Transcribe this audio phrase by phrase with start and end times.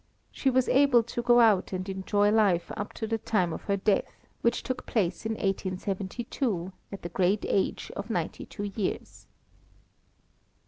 [0.31, 3.77] She was able to go out and enjoy life up to the time of her
[3.77, 9.27] death, which took place in 1872, at the great age of ninety two years.